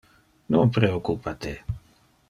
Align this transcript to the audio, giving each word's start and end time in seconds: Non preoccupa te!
Non 0.53 0.67
preoccupa 0.77 1.31
te! 1.41 1.53